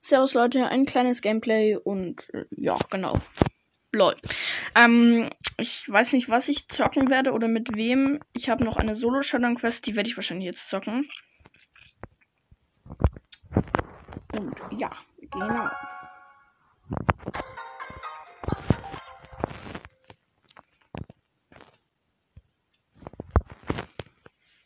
Servus 0.00 0.34
Leute, 0.34 0.66
ein 0.66 0.86
kleines 0.86 1.22
Gameplay 1.22 1.76
und 1.76 2.32
äh, 2.32 2.44
ja, 2.50 2.76
genau. 2.90 3.14
Lol. 3.92 4.14
Ähm, 4.74 5.30
ich 5.56 5.88
weiß 5.88 6.12
nicht, 6.12 6.28
was 6.28 6.48
ich 6.48 6.68
zocken 6.68 7.10
werde 7.10 7.32
oder 7.32 7.48
mit 7.48 7.74
wem. 7.74 8.20
Ich 8.32 8.48
habe 8.48 8.64
noch 8.64 8.76
eine 8.76 8.96
Solo-Shadowrun-Quest, 8.96 9.86
die 9.86 9.96
werde 9.96 10.08
ich 10.08 10.16
wahrscheinlich 10.16 10.46
jetzt 10.46 10.68
zocken. 10.68 11.08
Und 14.32 14.54
ja, 14.78 14.90
genau. 15.32 15.68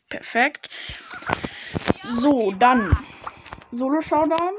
Perfekt. 0.09 0.69
So, 2.03 2.51
dann 2.51 2.95
Solo-Showdown. 3.71 4.53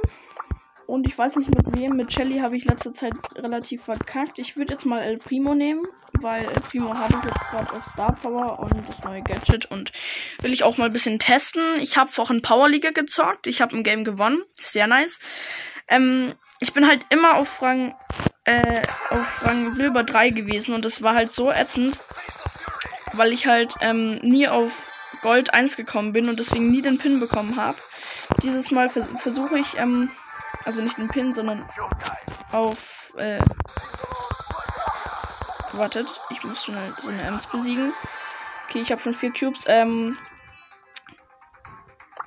Und 0.87 1.07
ich 1.07 1.17
weiß 1.17 1.37
nicht 1.37 1.55
mit 1.55 1.77
wem. 1.77 1.97
Mit 1.97 2.13
Shelly 2.13 2.39
habe 2.39 2.57
ich 2.57 2.65
letzte 2.65 2.93
Zeit 2.93 3.15
relativ 3.35 3.85
verkackt. 3.85 4.39
Ich 4.39 4.57
würde 4.57 4.75
jetzt 4.75 4.85
mal 4.85 5.01
El 5.01 5.19
Primo 5.19 5.55
nehmen, 5.55 5.87
weil 6.21 6.45
El 6.45 6.61
Primo 6.61 6.95
habe 6.95 7.15
ich 7.19 7.25
jetzt 7.25 7.51
gerade 7.51 7.73
auf 7.73 7.85
Star 7.87 8.15
Power 8.15 8.59
und 8.59 8.89
das 8.89 9.03
neue 9.05 9.23
Gadget 9.23 9.67
und 9.67 9.93
will 10.41 10.53
ich 10.53 10.63
auch 10.63 10.77
mal 10.77 10.87
ein 10.87 10.93
bisschen 10.93 11.19
testen. 11.19 11.63
Ich 11.81 11.97
habe 11.97 12.11
vorhin 12.11 12.43
Power 12.43 12.69
Liga 12.69 12.91
gezockt. 12.91 13.47
Ich 13.47 13.63
habe 13.63 13.77
ein 13.77 13.83
Game 13.83 14.05
gewonnen. 14.05 14.43
Sehr 14.59 14.87
nice. 14.87 15.21
Ähm, 15.89 16.33
ich 16.61 16.73
bin 16.73 16.87
halt 16.87 17.03
immer 17.11 17.37
auf 17.37 17.63
Rang, 17.63 17.95
äh, 18.45 18.83
auf 19.11 19.45
Rang 19.45 19.73
Silber 19.73 20.03
3 20.03 20.31
gewesen 20.31 20.75
und 20.75 20.85
das 20.85 21.03
war 21.03 21.15
halt 21.15 21.33
so 21.33 21.51
ätzend, 21.51 21.99
weil 23.13 23.33
ich 23.33 23.47
halt 23.47 23.75
ähm, 23.81 24.19
nie 24.23 24.49
auf 24.49 24.73
Gold 25.23 25.53
1 25.53 25.77
gekommen 25.77 26.13
bin 26.13 26.29
und 26.29 26.39
deswegen 26.39 26.71
nie 26.71 26.83
den 26.83 26.99
Pin 26.99 27.21
bekommen 27.21 27.57
habe. 27.57 27.79
Dieses 28.43 28.71
Mal 28.71 28.91
vers 28.91 29.09
versuche 29.21 29.59
ich 29.59 29.79
ähm, 29.79 30.11
also 30.65 30.83
nicht 30.83 30.99
einen 30.99 31.09
Pin, 31.09 31.35
sondern 31.35 31.65
auf. 32.53 32.79
Äh, 33.17 33.39
wartet, 35.73 36.07
ich 36.31 36.43
muss 36.45 36.65
schon 36.65 36.75
so 37.03 37.09
eine 37.09 37.23
Ems 37.23 37.47
besiegen. 37.47 37.93
Okay, 38.69 38.81
ich 38.81 38.91
habe 38.91 39.03
schon 39.03 39.15
vier 39.15 39.33
Cubes. 39.33 39.65
Ähm, 39.67 40.17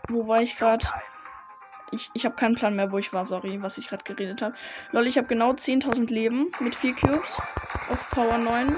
wo 0.09 0.27
war 0.27 0.41
ich 0.41 0.57
gerade? 0.57 0.85
Ich, 1.91 2.09
ich 2.13 2.25
habe 2.25 2.35
keinen 2.35 2.55
Plan 2.55 2.75
mehr, 2.75 2.91
wo 2.91 2.97
ich 2.97 3.13
war, 3.13 3.25
sorry, 3.25 3.61
was 3.61 3.77
ich 3.77 3.87
gerade 3.87 4.03
geredet 4.03 4.41
habe. 4.41 4.55
Lol, 4.91 5.07
ich 5.07 5.17
habe 5.17 5.27
genau 5.27 5.51
10.000 5.51 6.07
Leben 6.11 6.51
mit 6.59 6.75
vier 6.75 6.95
Cubes 6.95 7.37
auf 7.89 8.09
Power 8.09 8.37
9. 8.37 8.77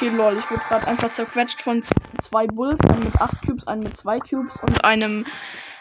Okay, 0.00 0.16
lol, 0.16 0.38
ich 0.38 0.50
wurde 0.50 0.62
gerade 0.66 0.86
einfach 0.86 1.12
zerquetscht 1.12 1.60
von 1.60 1.84
zwei 2.22 2.46
Bulls, 2.46 2.80
einen 2.88 3.04
mit 3.04 3.16
8 3.16 3.42
Cubes, 3.42 3.66
einen 3.66 3.82
mit 3.82 3.98
2 3.98 4.18
Cubes 4.20 4.56
und 4.62 4.82
einem 4.82 5.26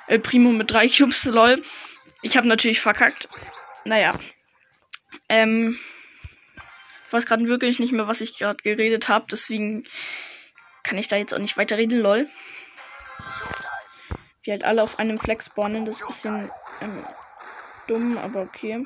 äh, 0.07 0.19
Primo 0.19 0.51
mit 0.51 0.69
3 0.69 0.89
Cubes, 0.89 1.23
lol. 1.23 1.63
Ich 2.21 2.35
habe 2.35 2.45
natürlich 2.45 2.81
verkackt. 2.81 3.29
Naja. 3.85 4.13
Ähm. 5.29 5.79
Ich 7.07 7.13
weiß 7.13 7.27
gerade 7.27 7.47
wirklich 7.47 7.79
nicht 7.79 7.93
mehr, 7.93 8.09
was 8.09 8.19
ich 8.19 8.37
gerade 8.37 8.61
geredet 8.61 9.07
habe, 9.07 9.25
deswegen 9.31 9.85
kann 10.83 10.97
ich 10.97 11.07
da 11.07 11.15
jetzt 11.15 11.33
auch 11.33 11.39
nicht 11.39 11.55
weiterreden, 11.55 12.01
lol. 12.01 12.27
Wir 14.43 14.51
halt 14.51 14.65
alle 14.65 14.83
auf 14.83 14.99
einem 14.99 15.17
Flex 15.17 15.45
spawnen, 15.45 15.85
das 15.85 15.95
ist 15.95 16.01
ein 16.01 16.07
bisschen 16.07 16.51
ähm, 16.81 17.05
dumm, 17.87 18.17
aber 18.17 18.41
okay. 18.41 18.85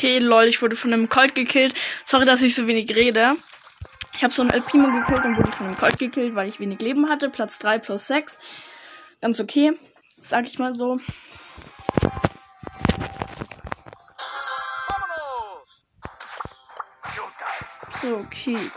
Okay, 0.00 0.18
lol, 0.18 0.44
ich 0.44 0.62
wurde 0.62 0.76
von 0.76 0.92
einem 0.92 1.10
Colt 1.10 1.34
gekillt. 1.34 1.74
Sorry, 2.06 2.24
dass 2.24 2.40
ich 2.40 2.54
so 2.54 2.66
wenig 2.66 2.96
rede. 2.96 3.36
Ich 4.14 4.24
habe 4.24 4.32
so 4.32 4.40
einen 4.40 4.50
El 4.50 4.62
Primo 4.62 4.86
gekillt 4.86 5.24
und 5.24 5.36
wurde 5.36 5.52
von 5.52 5.66
einem 5.66 5.76
Colt 5.76 5.98
gekillt, 5.98 6.34
weil 6.34 6.48
ich 6.48 6.58
wenig 6.58 6.80
Leben 6.80 7.08
hatte. 7.10 7.28
Platz 7.28 7.58
3 7.58 7.78
plus 7.80 8.06
6. 8.06 8.38
Ganz 9.20 9.40
okay, 9.40 9.74
sag 10.18 10.46
ich 10.46 10.58
mal 10.58 10.72
so. 10.72 10.98
So, 18.00 18.16
okay. 18.16 18.70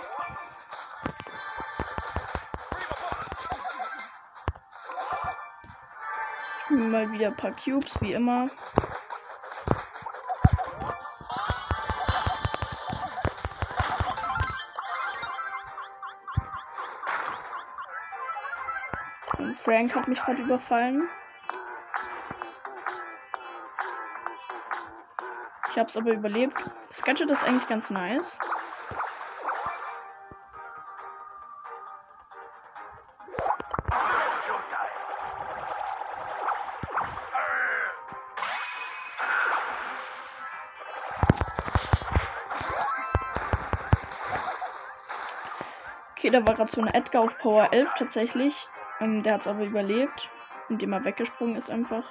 Mal 6.94 7.12
wieder 7.12 7.30
ein 7.30 7.36
paar 7.36 7.54
Cubes, 7.54 8.00
wie 8.02 8.14
immer. 8.14 8.48
Frank 19.64 19.96
hat 19.96 20.08
mich 20.08 20.22
gerade 20.22 20.44
überfallen. 20.44 21.10
Ich 25.72 25.80
hab's 25.80 25.98
aber 25.98 26.12
überlebt. 26.12 26.62
Das 26.90 27.02
Gadget 27.02 27.32
ist 27.32 27.44
eigentlich 27.44 27.68
ganz 27.68 27.90
nice. 27.90 28.38
Da 46.34 46.46
war 46.46 46.56
gerade 46.56 46.72
so 46.72 46.82
ein 46.82 46.88
Edgar 46.88 47.24
auf 47.24 47.38
Power 47.38 47.72
11 47.72 47.90
tatsächlich. 47.98 48.54
Ähm, 49.00 49.24
der 49.24 49.36
hat 49.36 49.42
es 49.42 49.48
aber 49.48 49.64
überlebt, 49.64 50.30
indem 50.70 50.94
er 50.94 51.06
weggesprungen 51.06 51.56
ist 51.56 51.70
einfach. 51.70 52.04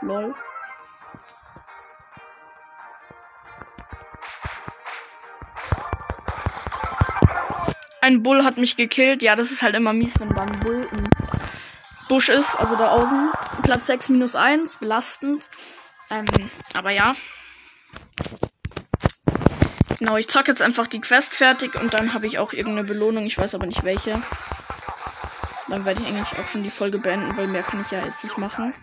Lol. 0.00 0.34
Ein 8.00 8.22
Bull 8.22 8.44
hat 8.44 8.56
mich 8.56 8.76
gekillt. 8.76 9.22
Ja, 9.22 9.36
das 9.36 9.52
ist 9.52 9.62
halt 9.62 9.76
immer 9.76 9.92
mies, 9.92 10.18
wenn 10.18 10.34
da 10.34 10.42
ein 10.42 10.60
Bull 10.60 10.88
im 10.90 11.08
Busch 12.08 12.28
ist, 12.28 12.58
also 12.58 12.76
da 12.76 12.90
außen. 12.90 13.30
Platz 13.62 13.86
6 13.86 14.08
minus 14.08 14.34
1, 14.34 14.78
belastend. 14.78 15.48
Ähm, 16.10 16.26
aber 16.74 16.90
ja. 16.90 17.14
Genau, 20.02 20.16
ich 20.16 20.26
zocke 20.26 20.50
jetzt 20.50 20.62
einfach 20.62 20.88
die 20.88 21.00
Quest 21.00 21.32
fertig 21.32 21.80
und 21.80 21.94
dann 21.94 22.12
habe 22.12 22.26
ich 22.26 22.40
auch 22.40 22.52
irgendeine 22.52 22.88
Belohnung. 22.88 23.24
Ich 23.24 23.38
weiß 23.38 23.54
aber 23.54 23.66
nicht 23.66 23.84
welche. 23.84 24.20
Dann 25.68 25.84
werde 25.84 26.02
ich 26.02 26.08
eigentlich 26.08 26.40
auch 26.40 26.48
schon 26.48 26.64
die 26.64 26.72
Folge 26.72 26.98
beenden, 26.98 27.36
weil 27.36 27.46
mehr 27.46 27.62
kann 27.62 27.82
ich 27.82 27.90
ja 27.92 28.04
jetzt 28.04 28.24
nicht 28.24 28.36
machen. 28.36 28.74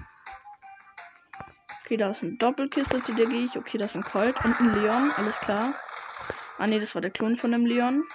Okay, 1.84 1.98
da 1.98 2.12
ist 2.12 2.24
eine 2.24 2.38
Doppelkiste, 2.38 3.02
zu 3.02 3.12
der 3.12 3.26
gehe 3.26 3.44
ich. 3.44 3.58
Okay, 3.58 3.78
da 3.78 3.84
ist 3.84 3.98
ein 3.98 4.04
Colt 4.06 4.38
und 4.46 4.62
ein 4.62 4.82
Leon, 4.82 5.12
alles 5.18 5.38
klar. 5.42 5.76
Ah 6.58 6.68
ne, 6.68 6.80
das 6.80 6.96
war 6.96 7.02
der 7.02 7.12
Klon 7.12 7.38
von 7.38 7.52
dem 7.52 7.66
Leon. 7.66 8.06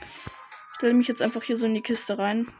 Ich 0.00 0.74
stelle 0.78 0.94
mich 0.94 1.06
jetzt 1.06 1.22
einfach 1.22 1.44
hier 1.44 1.56
so 1.56 1.66
in 1.66 1.74
die 1.74 1.82
Kiste 1.82 2.18
rein. 2.18 2.52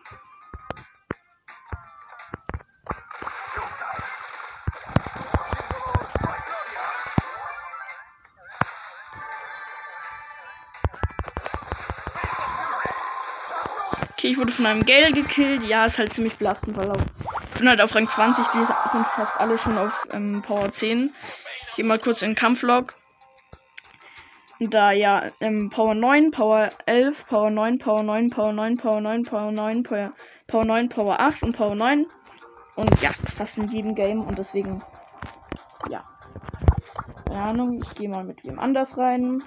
Wurde 14.39 14.53
von 14.53 14.67
einem 14.67 14.87
Gale 14.87 15.13
gekillt. 15.13 15.63
Ja, 15.65 15.87
ist 15.87 15.99
halt 15.99 16.15
ziemlich 16.15 16.37
belastend, 16.37 16.77
weil 16.77 16.91
auf, 16.91 17.03
ich 17.55 17.59
bin 17.59 17.69
halt 17.69 17.81
auf 17.81 17.95
Rang 17.95 18.09
20. 18.09 18.47
Die 18.49 18.59
sind 18.59 19.07
fast 19.07 19.37
alle 19.39 19.59
schon 19.59 19.77
auf 19.77 19.93
ähm, 20.13 20.43
Power 20.47 20.71
10. 20.71 21.13
Ich 21.71 21.77
gehe 21.77 21.85
mal 21.85 21.99
kurz 21.99 22.23
in 22.23 22.31
den 22.31 22.37
Kampflog. 22.37 22.95
Und 24.61 24.75
da, 24.75 24.91
ja, 24.91 25.31
ähm, 25.41 25.71
Power 25.71 25.95
9, 25.95 26.33
Power 26.33 26.71
11, 26.87 27.27
Power 27.27 27.51
9, 27.51 27.79
Power 27.79 28.03
9, 28.03 28.31
Power 28.31 28.53
9, 28.53 28.77
Power 28.77 29.01
9, 29.01 29.25
Power 29.25 29.53
9, 29.53 29.83
Power 29.85 30.13
Power 30.49 30.65
9, 30.65 30.89
Power 30.89 31.21
8 31.21 31.43
und 31.43 31.57
Power 31.57 31.75
9. 31.75 32.07
Und 32.75 33.03
ja, 33.03 33.11
fast 33.37 33.59
in 33.59 33.71
jedem 33.71 33.95
Game 33.95 34.21
und 34.23 34.39
deswegen, 34.39 34.83
ja. 35.91 36.05
Keine 37.27 37.43
Ahnung, 37.43 37.83
ich 37.83 37.95
gehe 37.95 38.09
mal 38.09 38.25
mit 38.25 38.45
wem 38.45 38.59
anders 38.59 38.97
rein. 38.97 39.43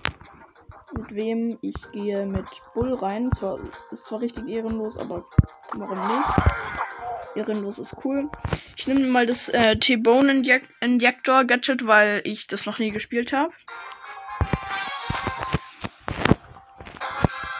Mit 0.93 1.15
wem? 1.15 1.57
Ich 1.61 1.75
gehe 1.91 2.25
mit 2.25 2.45
Bull 2.73 2.93
rein. 2.93 3.31
Zwar, 3.33 3.59
ist 3.91 4.05
zwar 4.05 4.21
richtig 4.21 4.47
ehrenlos, 4.47 4.97
aber 4.97 5.25
warum 5.73 5.99
nicht? 5.99 6.29
Ehrenlos 7.35 7.79
ist 7.79 7.95
cool. 8.03 8.29
Ich 8.75 8.87
nehme 8.87 9.07
mal 9.07 9.25
das 9.25 9.47
äh, 9.49 9.77
T-Bone 9.77 10.43
Injector 10.81 11.45
Gadget, 11.45 11.87
weil 11.87 12.21
ich 12.25 12.47
das 12.47 12.65
noch 12.65 12.79
nie 12.79 12.91
gespielt 12.91 13.31
habe. 13.31 13.53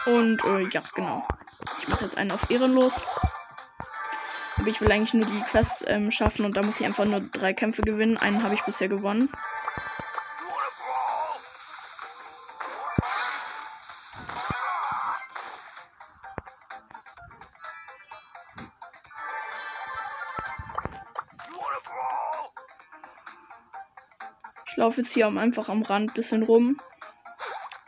Und 0.06 0.44
äh, 0.44 0.68
ja, 0.68 0.82
genau. 0.94 1.26
Ich 1.80 1.88
mache 1.88 2.04
jetzt 2.04 2.18
einen 2.18 2.32
auf 2.32 2.50
Ehrenlos. 2.50 2.92
Aber 4.58 4.68
ich 4.68 4.80
will 4.80 4.92
eigentlich 4.92 5.14
nur 5.14 5.26
die 5.26 5.40
Quest 5.50 5.76
ähm, 5.86 6.10
schaffen 6.10 6.44
und 6.44 6.56
da 6.56 6.62
muss 6.62 6.78
ich 6.80 6.86
einfach 6.86 7.04
nur 7.04 7.20
drei 7.20 7.54
Kämpfe 7.54 7.82
gewinnen. 7.82 8.18
Einen 8.18 8.42
habe 8.42 8.54
ich 8.54 8.62
bisher 8.62 8.88
gewonnen. 8.88 9.30
Laufe 24.82 25.02
jetzt 25.02 25.12
hier 25.12 25.28
einfach 25.28 25.68
am 25.68 25.82
Rand 25.82 26.12
bisschen 26.12 26.42
rum. 26.42 26.76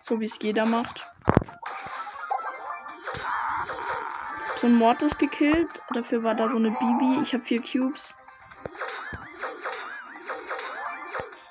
So 0.05 0.21
wie 0.21 0.27
es 0.27 0.39
jeder 0.41 0.65
macht. 0.65 1.05
so 4.61 4.69
ein 4.69 4.77
Mortis 4.77 5.19
gekillt. 5.19 5.69
Dafür 5.93 6.23
war 6.23 6.37
da 6.37 6.49
so 6.49 6.57
eine 6.57 6.71
Bibi. 6.71 7.21
Ich 7.21 7.35
habe 7.35 7.43
vier 7.43 7.61
Cubes. 7.61 8.15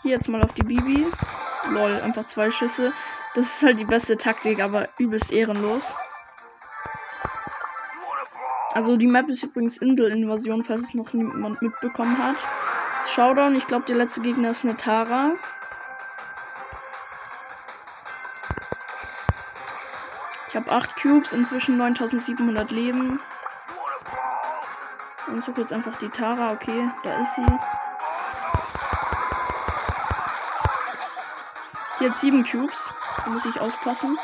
Hier 0.01 0.13
jetzt 0.13 0.29
mal 0.29 0.41
auf 0.41 0.53
die 0.55 0.63
Bibi. 0.63 1.05
Lol, 1.71 1.99
einfach 2.01 2.25
zwei 2.27 2.49
Schüsse. 2.49 2.93
Das 3.35 3.45
ist 3.45 3.63
halt 3.63 3.79
die 3.79 3.85
beste 3.85 4.17
Taktik, 4.17 4.61
aber 4.61 4.87
übelst 4.97 5.29
ehrenlos. 5.31 5.83
Also 8.73 8.95
die 8.95 9.07
Map 9.07 9.27
ist 9.27 9.43
übrigens 9.43 9.77
Insel-Invasion, 9.77 10.63
falls 10.63 10.83
es 10.83 10.93
noch 10.93 11.11
niemand 11.11 11.61
mitbekommen 11.61 12.17
hat. 12.17 12.62
Showdown, 13.13 13.55
ich 13.55 13.67
glaube 13.67 13.85
der 13.85 13.95
letzte 13.95 14.21
Gegner 14.21 14.49
ist 14.49 14.63
eine 14.63 14.75
Tara. 14.75 15.33
Ich 20.47 20.55
habe 20.55 20.71
8 20.71 20.95
Cubes, 20.99 21.31
inzwischen 21.31 21.77
9700 21.77 22.71
Leben. 22.71 23.19
Und 25.27 25.45
suche 25.45 25.61
jetzt 25.61 25.73
einfach 25.73 25.95
die 25.97 26.09
Tara. 26.09 26.53
Okay, 26.53 26.89
da 27.03 27.21
ist 27.21 27.35
sie. 27.35 27.45
Hier 31.99 32.11
hat 32.11 32.19
7 32.19 32.43
Cubes. 32.49 32.75
Da 33.25 33.29
muss 33.29 33.45
ich 33.45 33.59
aufpassen. 33.59 34.17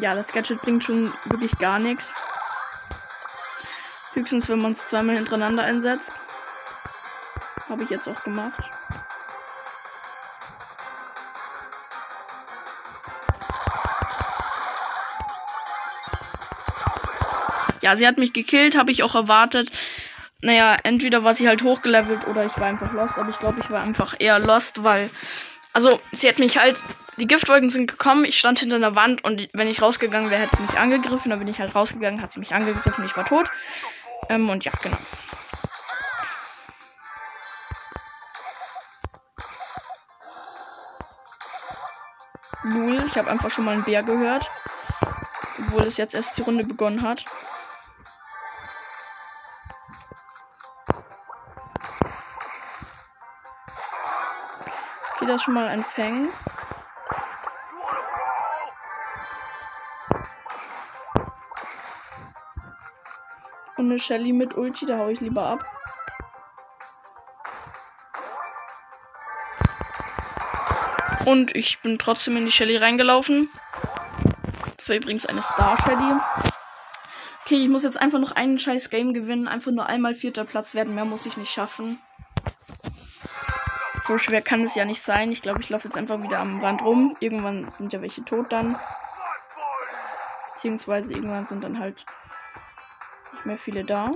Ja, 0.00 0.14
das 0.14 0.28
Gadget 0.28 0.60
bringt 0.60 0.84
schon 0.84 1.12
wirklich 1.24 1.56
gar 1.58 1.78
nichts. 1.78 2.04
Höchstens, 4.12 4.48
wenn 4.48 4.60
man 4.60 4.72
es 4.72 4.88
zweimal 4.88 5.16
hintereinander 5.16 5.62
einsetzt. 5.62 6.10
Habe 7.68 7.84
ich 7.84 7.90
jetzt 7.90 8.08
auch 8.08 8.22
gemacht. 8.22 8.60
Ja, 17.80 17.94
sie 17.96 18.06
hat 18.06 18.18
mich 18.18 18.32
gekillt, 18.32 18.76
habe 18.76 18.90
ich 18.90 19.02
auch 19.02 19.14
erwartet. 19.14 19.70
Naja, 20.42 20.76
entweder 20.82 21.24
war 21.24 21.34
sie 21.34 21.48
halt 21.48 21.62
hochgelevelt 21.62 22.26
oder 22.26 22.44
ich 22.44 22.56
war 22.58 22.66
einfach 22.66 22.92
lost. 22.92 23.18
Aber 23.18 23.30
ich 23.30 23.38
glaube, 23.38 23.60
ich 23.60 23.70
war 23.70 23.82
einfach 23.82 24.14
eher 24.18 24.38
lost, 24.38 24.84
weil. 24.84 25.08
Also, 25.72 26.00
sie 26.12 26.28
hat 26.28 26.38
mich 26.38 26.58
halt. 26.58 26.78
Die 27.18 27.26
Giftwolken 27.26 27.70
sind 27.70 27.90
gekommen, 27.90 28.26
ich 28.26 28.38
stand 28.38 28.58
hinter 28.58 28.76
einer 28.76 28.94
Wand 28.94 29.24
und 29.24 29.48
wenn 29.54 29.68
ich 29.68 29.80
rausgegangen 29.80 30.30
wäre, 30.30 30.42
hätte 30.42 30.56
sie 30.56 30.62
mich 30.62 30.78
angegriffen. 30.78 31.30
Dann 31.30 31.38
bin 31.38 31.48
ich 31.48 31.58
halt 31.58 31.74
rausgegangen, 31.74 32.20
hat 32.20 32.30
sie 32.30 32.40
mich 32.40 32.52
angegriffen, 32.52 33.06
ich 33.06 33.16
war 33.16 33.24
tot. 33.24 33.50
Ähm, 34.28 34.50
und 34.50 34.64
ja, 34.64 34.72
genau. 34.82 34.98
Lul, 42.64 43.02
ich 43.06 43.16
habe 43.16 43.30
einfach 43.30 43.50
schon 43.50 43.64
mal 43.64 43.72
einen 43.72 43.84
Bär 43.84 44.02
gehört. 44.02 44.50
Obwohl 45.58 45.86
es 45.86 45.96
jetzt 45.96 46.14
erst 46.14 46.36
die 46.36 46.42
Runde 46.42 46.64
begonnen 46.64 47.02
hat. 47.02 47.24
Okay, 55.14 55.26
das 55.26 55.42
schon 55.42 55.54
mal 55.54 55.68
ein 55.68 55.82
Fang. 55.82 56.28
Und 63.76 63.90
eine 63.90 63.98
Shelly 63.98 64.32
mit 64.32 64.56
Ulti, 64.56 64.86
da 64.86 64.98
hau 64.98 65.08
ich 65.08 65.20
lieber 65.20 65.46
ab. 65.46 65.64
Und 71.26 71.54
ich 71.56 71.80
bin 71.80 71.98
trotzdem 71.98 72.36
in 72.36 72.46
die 72.46 72.52
Shelly 72.52 72.76
reingelaufen. 72.76 73.50
Das 74.76 74.88
war 74.88 74.96
übrigens 74.96 75.26
eine 75.26 75.42
Star 75.42 75.76
Shelly. 75.82 76.20
Okay, 77.44 77.56
ich 77.56 77.68
muss 77.68 77.82
jetzt 77.82 78.00
einfach 78.00 78.20
noch 78.20 78.32
einen 78.32 78.58
scheiß 78.58 78.90
Game 78.90 79.12
gewinnen. 79.12 79.48
Einfach 79.48 79.72
nur 79.72 79.86
einmal 79.86 80.14
vierter 80.14 80.44
Platz 80.44 80.74
werden. 80.74 80.94
Mehr 80.94 81.04
muss 81.04 81.26
ich 81.26 81.36
nicht 81.36 81.52
schaffen. 81.52 82.00
So 84.06 84.18
schwer 84.18 84.40
kann 84.40 84.62
es 84.62 84.76
ja 84.76 84.84
nicht 84.84 85.04
sein. 85.04 85.32
Ich 85.32 85.42
glaube, 85.42 85.60
ich 85.60 85.68
laufe 85.68 85.88
jetzt 85.88 85.96
einfach 85.96 86.22
wieder 86.22 86.38
am 86.38 86.60
Rand 86.60 86.82
rum. 86.82 87.16
Irgendwann 87.18 87.68
sind 87.72 87.92
ja 87.92 88.00
welche 88.00 88.24
tot 88.24 88.52
dann. 88.52 88.78
Beziehungsweise 90.54 91.12
irgendwann 91.12 91.46
sind 91.46 91.64
dann 91.64 91.80
halt 91.80 92.04
mehr 93.46 93.58
viele 93.58 93.84
da. 93.84 94.12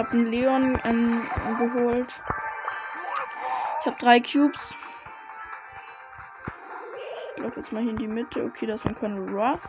habe 0.00 0.12
einen 0.12 0.26
Leon 0.26 0.80
ähm, 0.84 1.22
geholt. 1.58 2.08
Ich 3.80 3.86
habe 3.86 3.96
drei 3.98 4.20
Cubes. 4.20 4.74
Ich 7.36 7.42
laufe 7.42 7.60
jetzt 7.60 7.72
mal 7.72 7.82
hier 7.82 7.90
in 7.90 7.98
die 7.98 8.08
Mitte. 8.08 8.44
Okay, 8.44 8.66
das 8.66 8.80
ist 8.80 8.86
ein 8.86 8.94
Colonel 8.94 9.30
Ross. 9.30 9.62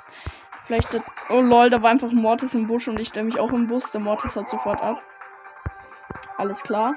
Vielleicht 0.71 0.93
das. 0.93 1.01
Oh 1.27 1.41
lol, 1.41 1.69
da 1.69 1.81
war 1.81 1.89
einfach 1.89 2.11
ein 2.11 2.15
Mortis 2.15 2.53
im 2.53 2.65
Busch 2.65 2.87
und 2.87 2.97
ich 2.97 3.09
stelle 3.09 3.25
mich 3.25 3.37
auch 3.37 3.51
im 3.51 3.67
Bus. 3.67 3.91
Der 3.91 3.99
Mortis 3.99 4.37
hat 4.37 4.47
sofort 4.47 4.81
ab. 4.81 5.03
Alles 6.37 6.63
klar. 6.63 6.95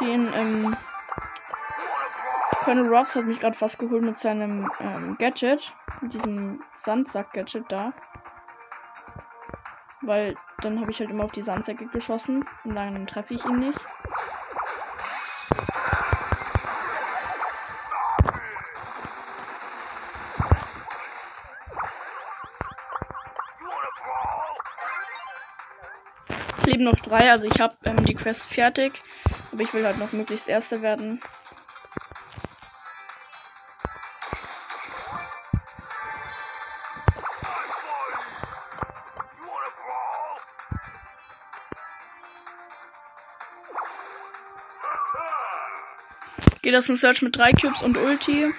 den 0.00 0.32
ähm, 0.34 0.76
Colonel 2.64 2.88
Ross 2.88 3.14
hat 3.14 3.26
mich 3.26 3.38
gerade 3.38 3.56
fast 3.56 3.78
geholt 3.78 4.02
mit 4.02 4.18
seinem 4.18 4.70
ähm, 4.80 5.16
Gadget. 5.18 5.74
Mit 6.00 6.14
diesem 6.14 6.60
Sandsack-Gadget 6.78 7.70
da. 7.70 7.92
Weil 10.06 10.34
dann 10.62 10.80
habe 10.80 10.90
ich 10.90 11.00
halt 11.00 11.10
immer 11.10 11.24
auf 11.24 11.32
die 11.32 11.42
Sandsäcke 11.42 11.86
geschossen 11.86 12.44
und 12.64 12.74
dann 12.74 13.06
treffe 13.06 13.34
ich 13.34 13.44
ihn 13.44 13.58
nicht. 13.58 13.80
leben 26.74 26.84
noch 26.84 26.96
drei, 26.96 27.30
also 27.30 27.46
ich 27.46 27.60
habe 27.60 27.74
ähm, 27.84 28.04
die 28.04 28.14
Quest 28.14 28.42
fertig. 28.42 29.02
Aber 29.52 29.62
ich 29.62 29.72
will 29.72 29.86
halt 29.86 29.98
noch 29.98 30.12
möglichst 30.12 30.48
Erster 30.48 30.82
werden. 30.82 31.20
Geht 46.64 46.72
das 46.72 46.88
ein 46.88 46.96
Search 46.96 47.20
mit 47.20 47.36
drei 47.36 47.52
Cubes 47.52 47.82
und 47.82 47.98
Ulti? 47.98 48.50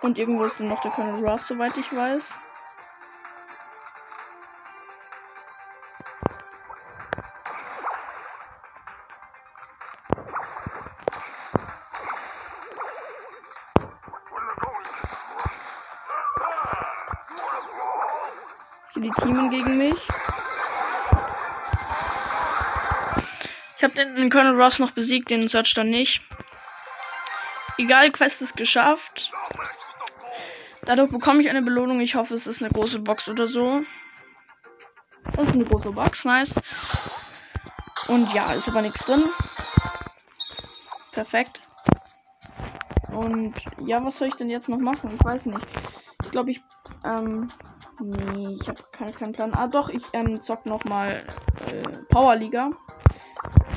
Und 0.00 0.18
irgendwo 0.18 0.42
ist 0.46 0.58
noch 0.58 0.82
der 0.82 0.90
Colonel 0.90 1.24
Ruff, 1.24 1.42
soweit 1.42 1.76
ich 1.76 1.94
weiß. 1.94 2.24
Ich 23.82 23.84
habe 23.84 23.96
den, 23.96 24.30
Colonel 24.30 24.62
Ross 24.62 24.78
noch 24.78 24.92
besiegt, 24.92 25.28
den 25.30 25.48
Search 25.48 25.74
dann 25.74 25.90
nicht. 25.90 26.22
Egal, 27.78 28.12
Quest 28.12 28.40
ist 28.40 28.56
geschafft. 28.56 29.32
Dadurch 30.82 31.10
bekomme 31.10 31.42
ich 31.42 31.50
eine 31.50 31.62
Belohnung. 31.62 32.00
Ich 32.00 32.14
hoffe, 32.14 32.34
es 32.34 32.46
ist 32.46 32.62
eine 32.62 32.70
große 32.70 33.00
Box 33.00 33.28
oder 33.28 33.48
so. 33.48 33.82
Das 35.34 35.48
ist 35.48 35.54
eine 35.54 35.64
große 35.64 35.90
Box, 35.90 36.24
nice. 36.24 36.54
Und 38.06 38.32
ja, 38.32 38.52
ist 38.52 38.68
aber 38.68 38.82
nichts 38.82 39.04
drin. 39.04 39.24
Perfekt. 41.10 41.60
Und 43.10 43.54
ja, 43.84 44.04
was 44.04 44.18
soll 44.18 44.28
ich 44.28 44.36
denn 44.36 44.48
jetzt 44.48 44.68
noch 44.68 44.78
machen? 44.78 45.12
Ich 45.12 45.24
weiß 45.24 45.46
nicht. 45.46 45.66
Ich 46.22 46.30
glaube, 46.30 46.52
ich 46.52 46.62
ähm, 47.04 47.50
Nee, 48.04 48.56
ich 48.60 48.68
habe 48.68 48.82
keinen 48.90 49.14
kein 49.14 49.32
Plan. 49.32 49.54
Ah, 49.54 49.68
doch, 49.68 49.88
ich 49.88 50.02
ähm, 50.12 50.40
zock 50.40 50.66
nochmal 50.66 51.22
äh, 51.68 51.88
Powerliga. 52.08 52.70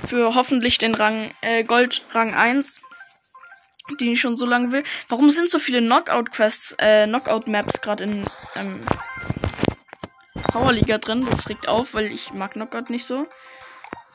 Für 0.07 0.35
hoffentlich 0.35 0.77
den 0.77 0.95
Rang 0.95 1.31
äh, 1.41 1.63
Gold 1.63 2.03
Rang 2.11 2.33
1. 2.33 2.81
Den 3.99 4.13
ich 4.13 4.21
schon 4.21 4.37
so 4.37 4.45
lange 4.45 4.71
will. 4.71 4.83
Warum 5.09 5.29
sind 5.29 5.49
so 5.49 5.59
viele 5.59 5.79
Knockout-Quests, 5.79 6.75
äh, 6.79 7.05
Knockout-Maps 7.05 7.81
gerade 7.81 8.03
in 8.03 8.25
ähm, 8.55 8.85
Powerliga 10.51 10.97
drin? 10.97 11.25
Das 11.29 11.49
regt 11.49 11.67
auf, 11.67 11.93
weil 11.93 12.11
ich 12.11 12.33
mag 12.33 12.53
Knockout 12.53 12.89
nicht 12.89 13.05
so. 13.05 13.27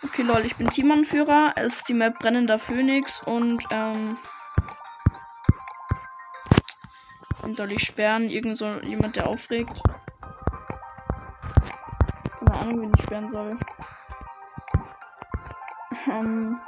Okay, 0.02 0.22
lol, 0.22 0.42
ich 0.44 0.56
bin 0.56 0.68
Teamanführer. 0.68 1.52
Es 1.56 1.76
ist 1.76 1.88
die 1.88 1.94
Map 1.94 2.18
Brennender 2.18 2.58
Phoenix 2.58 3.20
und 3.24 3.62
ähm, 3.70 4.16
Wen 7.42 7.56
soll 7.56 7.72
ich 7.72 7.82
sperren? 7.82 8.28
Irgend 8.28 8.56
so 8.56 8.66
jemand, 8.82 9.16
der 9.16 9.26
aufregt. 9.26 9.72
Keine 12.38 12.54
Ahnung, 12.54 12.82
wen 12.82 12.92
ich 12.96 13.02
sperren 13.02 13.30
soll. 13.32 13.58
Ähm 16.06 16.60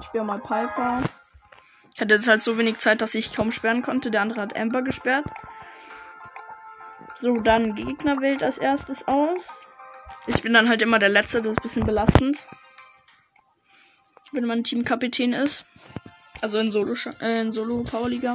ich 0.00 0.06
sperre 0.06 0.24
mal 0.24 0.38
Piper. 0.38 1.02
Ich 1.94 2.00
hatte 2.00 2.14
jetzt 2.14 2.28
halt 2.28 2.42
so 2.42 2.58
wenig 2.58 2.78
Zeit, 2.78 3.00
dass 3.00 3.14
ich 3.14 3.34
kaum 3.34 3.52
sperren 3.52 3.82
konnte. 3.82 4.10
Der 4.10 4.22
andere 4.22 4.40
hat 4.40 4.56
Amber 4.56 4.82
gesperrt. 4.82 5.26
So, 7.20 7.38
dann 7.38 7.74
Gegner 7.74 8.20
wählt 8.20 8.42
als 8.42 8.58
erstes 8.58 9.06
aus. 9.06 9.40
Ich 10.26 10.42
bin 10.42 10.52
dann 10.52 10.68
halt 10.68 10.82
immer 10.82 10.98
der 10.98 11.08
Letzte, 11.08 11.42
das 11.42 11.52
ist 11.52 11.58
ein 11.58 11.62
bisschen 11.62 11.86
belastend. 11.86 12.44
Wenn 14.32 14.46
man 14.46 14.64
Teamkapitän 14.64 15.32
ist. 15.32 15.66
Also 16.40 16.58
in 16.58 16.72
Solo, 16.72 16.94
äh, 17.20 17.40
in 17.40 17.52
Solo. 17.52 17.84
Solo 17.84 18.08
Liga. 18.08 18.34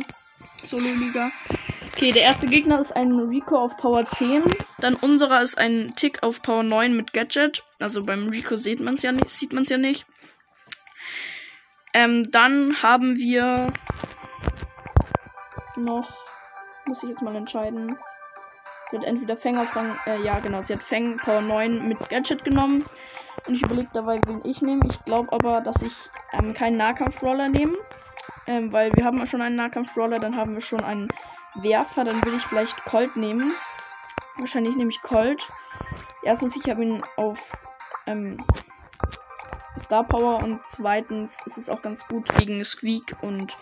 Okay, 1.97 2.11
der 2.11 2.21
erste 2.21 2.45
Gegner 2.45 2.79
ist 2.79 2.95
ein 2.95 3.11
Rico 3.13 3.57
auf 3.57 3.75
Power 3.75 4.05
10. 4.05 4.43
Dann 4.77 4.93
unserer 4.93 5.41
ist 5.41 5.57
ein 5.57 5.93
Tick 5.95 6.21
auf 6.21 6.43
Power 6.43 6.61
9 6.61 6.95
mit 6.95 7.11
Gadget. 7.11 7.63
Also 7.79 8.03
beim 8.03 8.29
Rico 8.29 8.55
sieht 8.55 8.79
man 8.79 8.93
es 8.93 9.01
ja 9.01 9.11
nicht. 9.11 9.31
Sieht 9.31 9.51
man's 9.51 9.69
ja 9.69 9.77
nicht. 9.77 10.05
Ähm, 11.95 12.29
dann 12.29 12.83
haben 12.83 13.17
wir 13.17 13.73
noch. 15.75 16.07
Muss 16.85 17.01
ich 17.01 17.09
jetzt 17.09 17.23
mal 17.23 17.35
entscheiden. 17.35 17.97
Sie 18.91 18.97
hat 18.97 19.03
entweder 19.03 19.35
Fang 19.35 19.57
auf 19.57 19.75
Rang. 19.75 19.97
Äh, 20.05 20.21
ja, 20.21 20.37
genau. 20.37 20.61
Sie 20.61 20.73
hat 20.73 20.83
Fang 20.83 21.17
Power 21.17 21.41
9 21.41 21.87
mit 21.87 22.09
Gadget 22.09 22.43
genommen. 22.43 22.85
Und 23.47 23.55
ich 23.55 23.63
überlege 23.63 23.89
dabei, 23.91 24.21
wen 24.27 24.45
ich 24.45 24.61
nehme. 24.61 24.83
Ich 24.87 25.03
glaube 25.05 25.33
aber, 25.33 25.61
dass 25.61 25.81
ich 25.81 25.93
ähm, 26.33 26.53
keinen 26.53 26.77
Nahkampf-Brawler 26.77 27.49
nehme. 27.49 27.75
Ähm, 28.47 28.71
weil 28.71 28.91
wir 28.93 29.03
haben 29.03 29.25
schon 29.27 29.41
einen 29.41 29.57
Nahkampf-Brawler, 29.57 30.19
dann 30.19 30.35
haben 30.35 30.53
wir 30.53 30.61
schon 30.61 30.83
einen 30.83 31.09
Werfer. 31.55 32.05
Dann 32.05 32.23
will 32.25 32.35
ich 32.35 32.43
vielleicht 32.43 32.83
Colt 32.85 33.15
nehmen. 33.15 33.53
Wahrscheinlich 34.37 34.75
nehme 34.75 34.89
ich 34.89 35.01
Colt. 35.01 35.41
Erstens, 36.23 36.55
ich 36.55 36.69
habe 36.69 36.83
ihn 36.83 37.03
auf 37.17 37.39
ähm, 38.05 38.43
Star 39.79 40.03
Power 40.03 40.43
und 40.43 40.61
zweitens 40.69 41.35
ist 41.45 41.57
es 41.57 41.69
auch 41.69 41.81
ganz 41.81 42.05
gut 42.07 42.27
gegen 42.37 42.63
Squeak 42.63 43.15
und 43.21 43.55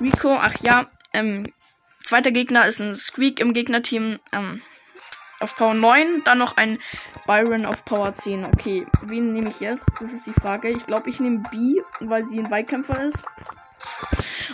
Rico. 0.00 0.36
Ach 0.38 0.54
ja, 0.60 0.86
ähm, 1.12 1.52
zweiter 2.02 2.30
Gegner 2.30 2.66
ist 2.66 2.80
ein 2.80 2.94
Squeak 2.94 3.40
im 3.40 3.52
Gegnerteam. 3.52 4.18
Ähm, 4.32 4.62
auf 5.40 5.56
Power 5.56 5.72
9, 5.72 6.22
dann 6.24 6.38
noch 6.38 6.58
ein 6.58 6.78
Byron 7.26 7.64
auf 7.64 7.84
Power 7.86 8.14
10. 8.14 8.44
Okay, 8.44 8.86
wen 9.02 9.32
nehme 9.32 9.48
ich 9.48 9.60
jetzt? 9.60 9.86
Das 9.98 10.12
ist 10.12 10.26
die 10.26 10.34
Frage. 10.34 10.68
Ich 10.68 10.86
glaube, 10.86 11.08
ich 11.08 11.18
nehme 11.18 11.42
B, 11.50 11.80
weil 12.00 12.26
sie 12.26 12.38
ein 12.38 12.50
Weitkämpfer 12.50 13.02
ist. 13.04 13.22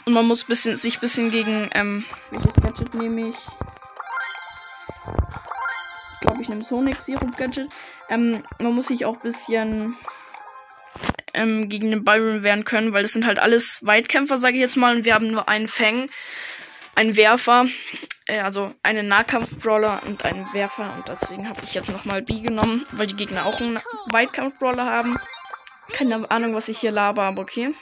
Und 0.06 0.12
man 0.12 0.26
muss 0.26 0.44
bisschen, 0.44 0.76
sich 0.76 1.00
bisschen 1.00 1.30
gegen, 1.30 1.68
ähm, 1.74 2.04
welches 2.30 2.54
Gadget 2.54 2.94
nehme 2.94 3.28
ich? 3.28 3.36
Ich 6.14 6.20
glaube, 6.20 6.40
ich 6.40 6.48
nehme 6.48 6.64
Sonic 6.64 7.02
Sirup 7.02 7.36
Gadget. 7.36 7.68
Ähm, 8.08 8.42
man 8.58 8.72
muss 8.72 8.86
sich 8.86 9.04
auch 9.04 9.16
bisschen 9.18 9.96
ähm, 11.34 11.68
gegen 11.68 11.90
den 11.90 12.04
Byron 12.04 12.42
wehren 12.42 12.64
können, 12.64 12.92
weil 12.92 13.02
das 13.02 13.12
sind 13.12 13.26
halt 13.26 13.38
alles 13.38 13.80
Weitkämpfer, 13.84 14.38
sage 14.38 14.54
ich 14.54 14.60
jetzt 14.60 14.76
mal, 14.76 14.96
und 14.96 15.04
wir 15.04 15.14
haben 15.14 15.26
nur 15.26 15.48
einen 15.48 15.68
Fang, 15.68 16.08
einen 16.94 17.16
Werfer 17.16 17.66
äh, 18.26 18.40
also 18.40 18.74
einen 18.82 19.08
Nahkampf-Brawler 19.08 20.02
und 20.04 20.24
einen 20.24 20.52
Werfer. 20.52 20.94
Und 20.94 21.08
deswegen 21.08 21.48
habe 21.48 21.62
ich 21.64 21.74
jetzt 21.74 21.90
nochmal 21.90 22.22
B 22.22 22.40
genommen, 22.40 22.84
weil 22.92 23.06
die 23.06 23.16
Gegner 23.16 23.46
auch 23.46 23.60
einen 23.60 23.80
Weitkampf-Brawler 24.10 24.84
haben. 24.84 25.16
Keine 25.92 26.30
Ahnung, 26.30 26.54
was 26.54 26.68
ich 26.68 26.78
hier 26.78 26.90
laber, 26.90 27.22
aber 27.22 27.42
okay. 27.42 27.74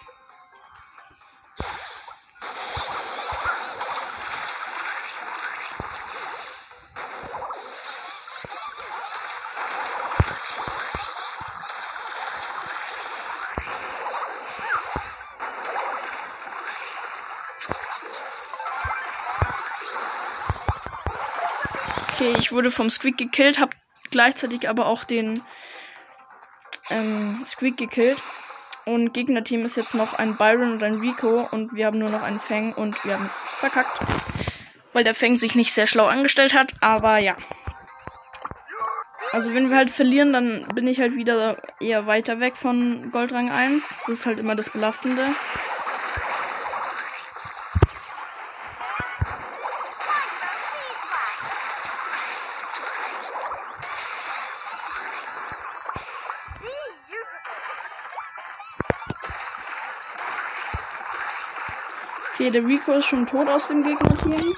Okay, 22.25 22.37
ich 22.38 22.52
wurde 22.52 22.71
vom 22.71 22.88
Squeak 22.88 23.19
gekillt, 23.19 23.61
habe 23.61 23.73
gleichzeitig 24.11 24.66
aber 24.71 24.87
auch 24.87 25.04
den 25.04 25.43
ähm, 26.88 27.45
Squeak 27.45 27.76
gekillt. 27.76 28.16
Und 28.87 29.12
Gegnerteam 29.12 29.62
ist 29.64 29.76
jetzt 29.76 29.95
noch 29.95 30.14
ein 30.14 30.37
Byron 30.37 30.73
und 30.73 30.83
ein 30.83 30.95
Rico 30.95 31.47
und 31.50 31.75
wir 31.75 31.85
haben 31.85 31.99
nur 31.99 32.09
noch 32.09 32.23
einen 32.23 32.40
Fang 32.40 32.73
und 32.73 33.02
wir 33.04 33.14
haben 33.14 33.26
es 33.26 33.59
verkackt. 33.59 33.99
Weil 34.95 35.04
der 35.04 35.14
Fang 35.14 35.37
sich 35.37 35.54
nicht 35.54 35.75
sehr 35.75 35.87
schlau 35.87 36.07
angestellt 36.07 36.54
hat, 36.54 36.73
aber 36.81 37.19
ja. 37.19 37.37
Also 39.33 39.52
wenn 39.52 39.69
wir 39.69 39.76
halt 39.76 39.90
verlieren, 39.90 40.33
dann 40.33 40.66
bin 40.75 40.87
ich 40.87 41.00
halt 41.00 41.16
wieder 41.16 41.61
eher 41.78 42.07
weiter 42.07 42.40
weg 42.40 42.57
von 42.57 43.11
Goldrang 43.11 43.50
1. 43.50 43.83
Das 44.07 44.21
ist 44.21 44.26
halt 44.26 44.38
immer 44.38 44.54
das 44.54 44.71
Belastende. 44.71 45.26
Okay, 62.45 62.51
der 62.51 62.67
Rico 62.67 62.93
ist 62.93 63.07
schon 63.07 63.27
tot 63.27 63.49
aus 63.49 63.67
dem 63.69 63.83
Gegnerteam. 63.83 64.55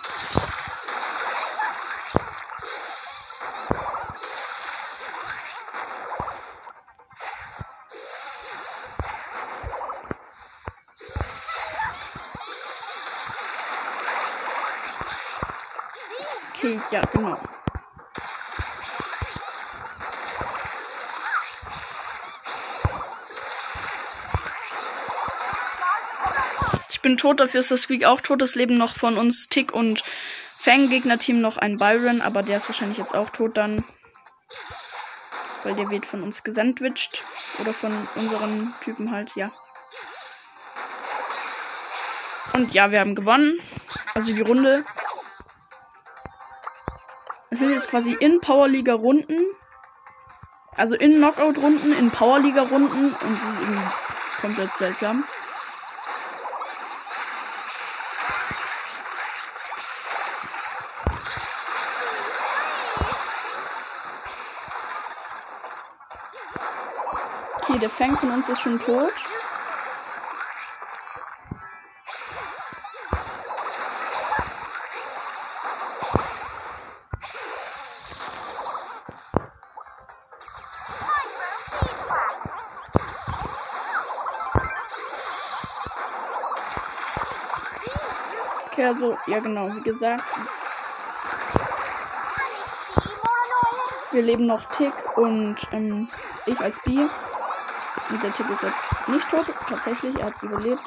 Okay, 16.57 16.81
ja, 16.91 17.03
genau. 17.13 17.39
Bin 27.07 27.17
tot, 27.17 27.39
dafür 27.39 27.61
ist 27.61 27.71
das 27.71 27.83
Squeak 27.83 28.05
auch 28.05 28.21
tot. 28.21 28.43
Das 28.43 28.57
leben 28.57 28.77
noch 28.79 28.97
von 28.97 29.17
uns 29.17 29.49
Tick 29.49 29.73
und 29.73 30.03
Fang. 30.59 30.91
Gegnerteam 30.91 31.41
noch 31.41 31.57
ein 31.57 31.77
Byron, 31.77 32.21
aber 32.21 32.43
der 32.43 32.59
ist 32.59 32.69
wahrscheinlich 32.69 32.99
jetzt 32.99 33.15
auch 33.15 33.31
tot 33.31 33.57
dann. 33.57 33.85
weil 35.63 35.77
der 35.77 35.89
wird 35.89 36.05
von 36.05 36.25
uns 36.25 36.43
gesandwiched. 36.43 37.23
Oder 37.61 37.73
von 37.73 38.09
unseren 38.17 38.75
Typen 38.83 39.13
halt, 39.13 39.31
ja. 39.37 39.53
Und 42.55 42.75
ja, 42.75 42.91
wir 42.91 42.99
haben 42.99 43.15
gewonnen. 43.15 43.61
Also 44.15 44.35
die 44.35 44.43
Runde. 44.43 44.85
Es 47.51 47.61
sind 47.61 47.73
jetzt 47.73 47.89
quasi 47.89 48.17
in 48.19 48.41
Powerliga 48.41 48.95
Runden. 48.95 49.47
Also 50.75 50.97
in 50.97 51.19
Knockout 51.19 51.59
Runden, 51.59 51.93
in 51.93 52.11
Powerliga 52.11 52.63
Runden. 52.63 53.15
Und 53.15 53.41
das 53.41 53.55
ist 53.55 53.61
irgendwie 53.61 53.91
komplett 54.41 54.77
seltsam. 54.77 55.25
Okay, 67.77 67.81
der 67.81 67.91
Fang 67.91 68.17
von 68.17 68.31
uns 68.31 68.49
ist 68.49 68.63
schon 68.63 68.79
tot. 68.79 69.13
Okay, 88.73 88.87
also, 88.87 89.19
ja 89.27 89.41
genau, 89.41 89.69
wie 89.75 89.83
gesagt. 89.83 90.23
Wir 94.13 94.23
leben 94.23 94.47
noch 94.47 94.65
Tick 94.73 94.95
und 95.19 95.57
ähm, 95.73 96.09
ich 96.47 96.59
als 96.59 96.81
B. 96.81 97.07
Der 98.09 98.33
Tick 98.33 98.49
ist 98.49 98.63
jetzt 98.63 99.09
nicht 99.09 99.29
tot. 99.29 99.47
Tatsächlich, 99.69 100.17
er 100.17 100.27
hat 100.27 100.43
überlebt. 100.43 100.81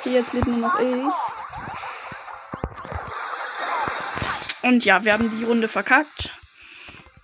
Okay, 0.00 0.14
jetzt 0.14 0.32
lebt 0.32 0.46
nur 0.48 0.58
noch 0.58 0.78
ich. 0.80 1.12
Und 4.64 4.84
ja, 4.84 5.04
wir 5.04 5.12
haben 5.12 5.30
die 5.38 5.44
Runde 5.44 5.68
verkackt. 5.68 6.30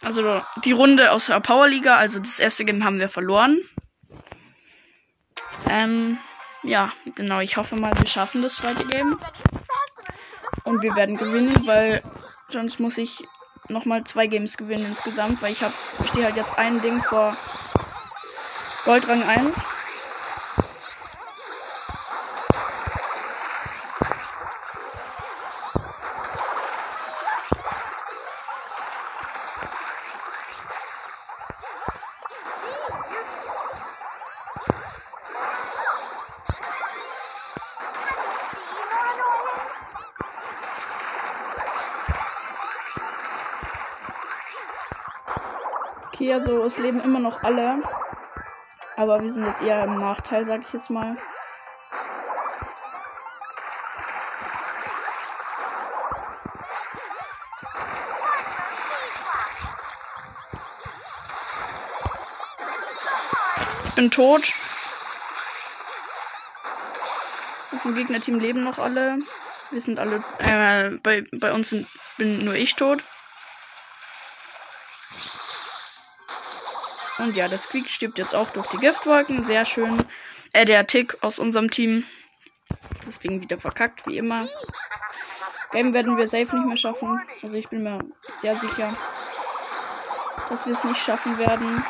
Also 0.03 0.41
die 0.65 0.73
Runde 0.73 1.11
aus 1.11 1.27
der 1.27 1.41
Powerliga, 1.41 1.97
also 1.97 2.21
das 2.21 2.39
erste 2.39 2.65
Game 2.65 2.85
haben 2.85 3.01
wir 3.01 3.09
verloren. 3.09 3.61
Ähm, 5.69 6.19
ja, 6.71 6.93
genau, 7.17 7.41
ich 7.41 7.57
hoffe 7.57 7.75
mal, 7.75 7.93
wir 7.99 8.07
schaffen 8.07 8.43
das 8.43 8.55
zweite 8.57 8.87
Game. 8.87 9.19
Und 10.63 10.83
wir 10.83 10.95
werden 10.95 11.17
gewinnen, 11.17 11.67
weil 11.67 12.01
sonst 12.49 12.79
muss 12.79 12.97
ich 12.97 13.25
nochmal 13.69 14.05
zwei 14.05 14.29
Games 14.29 14.57
gewinnen 14.57 14.87
insgesamt, 14.87 15.43
weil 15.43 15.53
ich 15.53 15.63
habe, 15.63 15.75
ich 16.01 16.11
stehe 16.11 16.27
halt 16.27 16.37
jetzt 16.37 16.57
ein 16.59 16.81
Ding 16.81 17.03
vor 17.03 17.37
Goldrang 18.85 19.25
1. 19.25 19.57
Okay, 46.31 46.39
also 46.39 46.65
es 46.65 46.79
leben 46.79 47.01
immer 47.01 47.19
noch 47.19 47.43
alle. 47.43 47.83
Aber 48.97 49.21
wir 49.21 49.33
sind 49.33 49.45
jetzt 49.45 49.63
eher 49.63 49.83
im 49.83 49.99
Nachteil, 49.99 50.47
sag 50.47 50.61
ich 50.61 50.73
jetzt 50.73 50.89
mal. 50.89 51.17
Ich 63.89 63.95
bin 63.97 64.11
tot. 64.13 64.53
Auf 67.73 67.83
dem 67.83 67.97
Gegnerteam 67.97 68.39
leben 68.39 68.63
noch 68.63 68.79
alle. 68.79 69.19
Wir 69.73 69.81
sind 69.81 69.99
alle. 69.99 70.23
Äh, 70.39 70.91
bei, 71.03 71.25
bei 71.33 71.53
uns 71.53 71.71
sind, 71.71 71.89
bin 72.19 72.45
nur 72.45 72.55
ich 72.55 72.77
tot. 72.77 73.03
Und 77.23 77.37
ja, 77.37 77.49
der 77.49 77.59
Squeak 77.59 77.89
stirbt 77.89 78.19
jetzt 78.19 78.35
auch 78.35 78.51
durch 78.51 78.67
die 78.69 78.79
Giftwolken. 78.79 79.45
Sehr 79.45 79.65
schön. 79.65 79.99
Äh, 80.53 80.65
der 80.65 80.87
Tick 80.87 81.17
aus 81.21 81.39
unserem 81.39 81.71
Team. 81.71 82.05
Deswegen 83.07 83.41
wieder 83.41 83.59
verkackt, 83.59 84.07
wie 84.07 84.19
immer. 84.19 84.49
Game 85.73 85.93
werden 85.93 86.17
wir 86.17 86.27
safe 86.27 86.55
nicht 86.57 86.67
mehr 86.67 86.77
schaffen. 86.77 87.21
Also 87.43 87.57
ich 87.57 87.69
bin 87.69 87.83
mir 87.83 87.99
sehr 88.41 88.57
sicher, 88.57 88.93
dass 90.49 90.67
wir 90.67 90.75
es 90.75 90.85
nicht 90.85 91.01
schaffen 91.01 91.39
werden. 91.39 91.85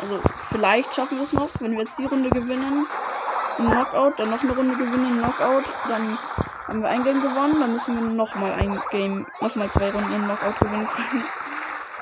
Also 0.00 0.20
vielleicht 0.50 0.94
schaffen 0.94 1.18
wir 1.18 1.24
es 1.24 1.32
noch, 1.32 1.50
wenn 1.60 1.72
wir 1.72 1.80
jetzt 1.80 1.98
die 1.98 2.06
Runde 2.06 2.30
gewinnen. 2.30 2.86
Im 3.58 3.70
Knockout, 3.70 4.18
dann 4.18 4.30
noch 4.30 4.42
eine 4.42 4.52
Runde 4.54 4.76
gewinnen, 4.76 5.18
Knockout, 5.18 5.64
dann 5.88 6.18
haben 6.66 6.82
wir 6.82 6.88
ein 6.90 7.04
Game 7.04 7.22
gewonnen, 7.22 7.58
dann 7.58 7.72
müssen 7.72 7.94
wir 7.94 8.14
nochmal 8.14 8.52
ein 8.52 8.78
Game, 8.90 9.26
nochmal 9.40 9.70
zwei 9.70 9.90
Runden 9.90 10.24
Knockout 10.24 10.60
gewinnen 10.60 10.86
können. 10.86 11.24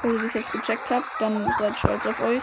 Wenn 0.05 0.17
ihr 0.17 0.21
das 0.21 0.35
jetzt 0.35 0.53
gecheckt 0.53 0.91
habt, 0.91 1.07
dann 1.19 1.51
seid 1.59 1.79
stolz 1.79 2.05
auf 2.05 2.21
euch. 2.21 2.43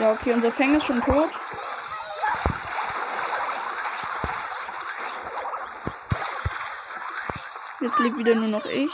Ja, 0.00 0.12
okay, 0.12 0.32
unser 0.32 0.50
Fang 0.50 0.74
ist 0.74 0.86
schon 0.86 1.02
tot. 1.02 1.30
Jetzt 7.86 8.00
lebt 8.00 8.18
wieder 8.18 8.34
nur 8.34 8.48
noch 8.48 8.64
ich. 8.64 8.90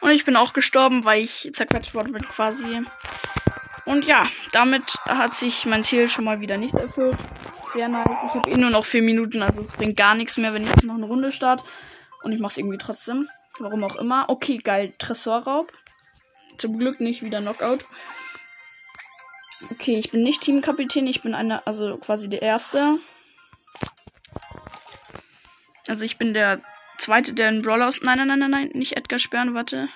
Und 0.00 0.10
ich 0.12 0.24
bin 0.24 0.34
auch 0.36 0.54
gestorben, 0.54 1.04
weil 1.04 1.22
ich 1.22 1.50
zerquetscht 1.52 1.92
worden 1.92 2.12
bin 2.12 2.26
quasi. 2.26 2.86
Und 3.84 4.06
ja, 4.06 4.26
damit 4.52 4.84
hat 5.04 5.34
sich 5.34 5.66
mein 5.66 5.84
Ziel 5.84 6.08
schon 6.08 6.24
mal 6.24 6.40
wieder 6.40 6.56
nicht 6.56 6.74
erfüllt. 6.74 7.18
Sehr 7.74 7.88
nice. 7.88 8.08
Ich 8.24 8.32
habe 8.32 8.48
eh 8.48 8.56
nur 8.56 8.70
noch 8.70 8.86
vier 8.86 9.02
Minuten, 9.02 9.42
also 9.42 9.60
es 9.60 9.72
bringt 9.72 9.98
gar 9.98 10.14
nichts 10.14 10.38
mehr, 10.38 10.54
wenn 10.54 10.62
ich 10.62 10.70
jetzt 10.70 10.84
noch 10.84 10.94
eine 10.94 11.04
Runde 11.04 11.32
starte. 11.32 11.66
Und 12.22 12.32
ich 12.32 12.40
mache 12.40 12.52
es 12.52 12.56
irgendwie 12.56 12.78
trotzdem. 12.78 13.28
Warum 13.58 13.84
auch 13.84 13.96
immer. 13.96 14.30
Okay, 14.30 14.56
geil. 14.56 14.94
Tresorraub. 14.96 15.70
Zum 16.56 16.78
Glück 16.78 16.98
nicht 16.98 17.22
wieder 17.22 17.42
Knockout. 17.42 17.84
Okay, 19.86 20.00
ich 20.00 20.10
bin 20.10 20.22
nicht 20.22 20.40
Teamkapitän, 20.40 21.06
ich 21.06 21.22
bin 21.22 21.32
einer, 21.32 21.62
also 21.64 21.96
quasi 21.98 22.28
der 22.28 22.42
Erste. 22.42 22.98
Also 25.86 26.04
ich 26.04 26.18
bin 26.18 26.34
der 26.34 26.60
Zweite, 26.98 27.34
der 27.34 27.46
einen 27.46 27.62
Brawler 27.62 27.86
aus... 27.86 28.00
Nein, 28.02 28.18
nein, 28.18 28.26
nein, 28.26 28.40
nein, 28.40 28.50
nein, 28.50 28.70
nicht 28.74 28.96
Edgar 28.96 29.20
sperren, 29.20 29.54
warte. 29.54 29.88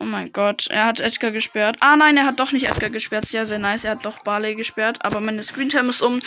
Oh 0.00 0.04
mein 0.04 0.32
Gott, 0.32 0.66
er 0.66 0.86
hat 0.86 0.98
Edgar 0.98 1.30
gesperrt. 1.30 1.76
Ah 1.78 1.94
nein, 1.94 2.16
er 2.16 2.26
hat 2.26 2.40
doch 2.40 2.50
nicht 2.50 2.66
Edgar 2.66 2.90
gesperrt. 2.90 3.26
Sehr, 3.26 3.46
sehr 3.46 3.60
nice. 3.60 3.84
Er 3.84 3.92
hat 3.92 4.04
doch 4.04 4.24
Barley 4.24 4.56
gesperrt. 4.56 4.98
Aber 5.02 5.20
meine 5.20 5.44
Screentime 5.44 5.90
ist 5.90 6.02
um. 6.02 6.18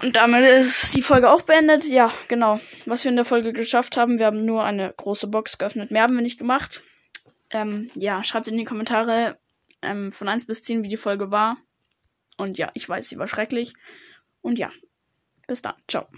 Und 0.00 0.16
damit 0.16 0.46
ist 0.46 0.96
die 0.96 1.02
Folge 1.02 1.30
auch 1.30 1.42
beendet. 1.42 1.84
Ja, 1.84 2.10
genau. 2.28 2.60
Was 2.86 3.04
wir 3.04 3.10
in 3.10 3.16
der 3.16 3.26
Folge 3.26 3.52
geschafft 3.52 3.98
haben, 3.98 4.18
wir 4.18 4.24
haben 4.24 4.46
nur 4.46 4.64
eine 4.64 4.94
große 4.96 5.26
Box 5.26 5.58
geöffnet. 5.58 5.90
Mehr 5.90 6.04
haben 6.04 6.14
wir 6.14 6.22
nicht 6.22 6.38
gemacht. 6.38 6.82
Ähm, 7.50 7.90
ja, 7.94 8.22
schreibt 8.22 8.48
in 8.48 8.58
die 8.58 8.64
Kommentare 8.64 9.38
ähm, 9.82 10.12
von 10.12 10.28
1 10.28 10.46
bis 10.46 10.62
10, 10.62 10.82
wie 10.82 10.88
die 10.88 10.96
Folge 10.96 11.30
war. 11.30 11.56
Und 12.36 12.58
ja, 12.58 12.70
ich 12.74 12.88
weiß, 12.88 13.08
sie 13.08 13.18
war 13.18 13.28
schrecklich. 13.28 13.74
Und 14.40 14.58
ja, 14.58 14.70
bis 15.46 15.62
dann. 15.62 15.74
Ciao. 15.88 16.08